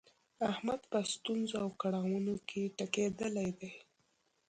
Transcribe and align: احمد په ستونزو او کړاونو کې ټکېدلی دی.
احمد 0.51 0.81
په 0.91 0.99
ستونزو 1.13 1.55
او 1.63 1.69
کړاونو 1.81 2.33
کې 2.49 2.61
ټکېدلی 2.77 3.49
دی. 3.59 3.71